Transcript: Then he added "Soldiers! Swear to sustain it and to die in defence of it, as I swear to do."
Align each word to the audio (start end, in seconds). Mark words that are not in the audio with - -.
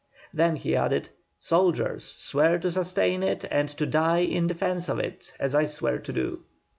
Then 0.33 0.55
he 0.55 0.75
added 0.75 1.09
"Soldiers! 1.39 2.03
Swear 2.03 2.57
to 2.57 2.71
sustain 2.71 3.21
it 3.21 3.45
and 3.51 3.69
to 3.69 3.85
die 3.85 4.21
in 4.21 4.47
defence 4.47 4.89
of 4.89 4.97
it, 4.97 5.31
as 5.39 5.53
I 5.53 5.65
swear 5.65 5.99
to 5.99 6.11
do." 6.11 6.39